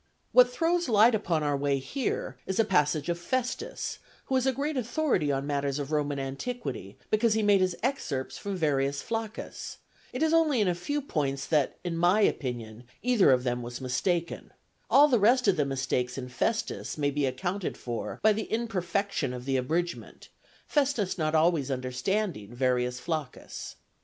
What 0.31 0.51
throws 0.51 0.89
light 0.89 1.13
upon 1.13 1.43
our 1.43 1.55
way 1.55 1.77
here 1.77 2.35
is 2.47 2.59
a 2.59 2.65
passage 2.65 3.07
of 3.07 3.19
Festus, 3.19 3.99
who 4.25 4.35
is 4.35 4.47
a 4.47 4.51
great 4.51 4.75
authority 4.75 5.31
on 5.31 5.45
matters 5.45 5.77
of 5.77 5.91
Roman 5.91 6.17
antiquity, 6.17 6.97
because 7.11 7.35
he 7.35 7.43
made 7.43 7.61
his 7.61 7.77
excerpts 7.83 8.35
from 8.35 8.57
Verrius 8.57 9.03
Flaccus; 9.03 9.77
it 10.11 10.23
is 10.23 10.33
only 10.33 10.59
in 10.59 10.67
a 10.67 10.73
few 10.73 11.03
points 11.03 11.45
that, 11.45 11.77
in 11.83 11.95
my 11.97 12.21
opinion, 12.21 12.85
either 13.03 13.29
of 13.29 13.43
them 13.43 13.61
was 13.61 13.79
mistaken; 13.79 14.51
all 14.89 15.07
the 15.07 15.19
rest 15.19 15.47
of 15.47 15.55
the 15.55 15.65
mistakes 15.65 16.17
in 16.17 16.29
Festus 16.29 16.97
may 16.97 17.11
be 17.11 17.27
accounted 17.27 17.77
for 17.77 18.19
by 18.23 18.33
the 18.33 18.51
imperfection 18.51 19.33
of 19.35 19.45
the 19.45 19.55
abridgment, 19.55 20.29
Festus 20.65 21.19
not 21.19 21.35
always 21.35 21.69
understanding 21.69 22.55
Verrius 22.55 22.99
Flaccus. 22.99 23.75